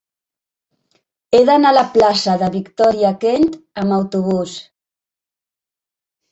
He 1.35 1.41
d'anar 1.49 1.73
a 1.73 1.75
la 1.79 1.83
plaça 1.97 2.35
de 2.45 2.49
Victòria 2.57 3.13
Kent 3.27 3.47
amb 3.85 3.99
autobús. 4.01 4.59